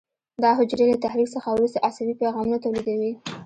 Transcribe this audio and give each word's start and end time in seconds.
دا 0.43 0.49
حجرې 0.59 0.85
له 0.89 0.97
تحریک 1.05 1.29
څخه 1.35 1.49
وروسته 1.51 1.83
عصبي 1.87 2.13
پیغامونه 2.21 2.57
تولیدوي. 2.63 3.11